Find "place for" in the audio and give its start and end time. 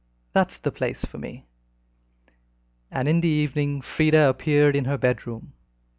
0.71-1.19